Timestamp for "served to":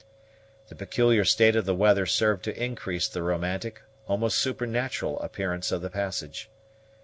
2.07-2.59